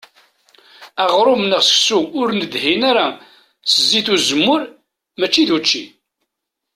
Aɣrum 1.05 1.43
neɣ 1.45 1.61
seksu 1.65 1.99
ur 2.19 2.29
nedhin 2.33 2.81
ara 2.91 3.05
s 3.71 3.73
zzit 3.81 4.07
n 4.09 4.13
uzemmur 4.15 4.61
mačči 5.19 5.43
d 5.47 5.49
učči. 5.57 5.83